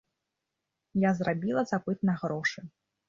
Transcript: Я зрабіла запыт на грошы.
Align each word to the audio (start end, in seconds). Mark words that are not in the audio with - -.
Я 1.03 1.11
зрабіла 1.19 1.61
запыт 1.73 1.99
на 2.11 2.17
грошы. 2.23 2.59